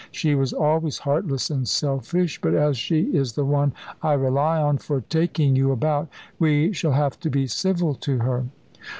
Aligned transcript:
She 0.11 0.33
was 0.33 0.51
always 0.51 0.97
heartless 0.97 1.51
and 1.51 1.67
selfish 1.67 2.41
but 2.41 2.55
as 2.55 2.75
she 2.75 3.01
is 3.15 3.33
the 3.33 3.45
one 3.45 3.71
I 4.01 4.13
rely 4.13 4.59
on 4.59 4.79
for 4.79 5.01
taking 5.01 5.55
you 5.55 5.71
about, 5.71 6.09
we 6.39 6.73
shall 6.73 6.93
have 6.93 7.19
to 7.19 7.29
be 7.29 7.45
civil 7.45 7.93
to 7.93 8.17
her." 8.17 8.45